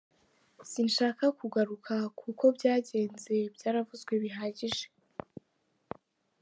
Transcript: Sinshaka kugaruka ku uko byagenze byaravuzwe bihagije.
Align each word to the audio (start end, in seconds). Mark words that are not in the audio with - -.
Sinshaka 0.71 1.25
kugaruka 1.39 1.93
ku 2.17 2.23
uko 2.31 2.45
byagenze 2.55 3.35
byaravuzwe 3.55 4.13
bihagije. 4.23 4.85